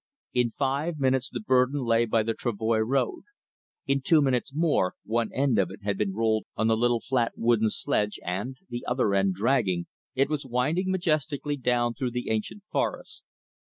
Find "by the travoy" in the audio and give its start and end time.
2.05-2.79